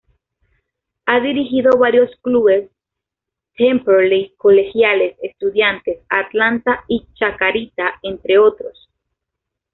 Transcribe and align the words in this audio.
Ha 1.05 1.19
dirigido 1.19 1.77
varios 1.77 2.09
clubes: 2.23 2.71
Temperley, 3.55 4.33
Colegiales, 4.35 5.15
Estudiantes, 5.21 5.99
Atlanta 6.09 6.83
y 6.87 7.05
Chacarita, 7.13 7.99
entre 8.01 8.39
otros. 8.39 8.89